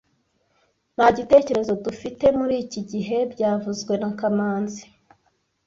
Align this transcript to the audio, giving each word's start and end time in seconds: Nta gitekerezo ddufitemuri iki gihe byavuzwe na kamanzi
Nta 0.95 1.07
gitekerezo 1.17 1.71
ddufitemuri 1.79 2.55
iki 2.65 2.81
gihe 2.91 3.17
byavuzwe 3.31 3.93
na 4.01 4.09
kamanzi 4.19 4.83